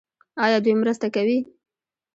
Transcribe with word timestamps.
آیا 0.45 0.57
دوی 0.63 0.73
مرسته 0.81 1.07
کوي؟ 1.15 1.37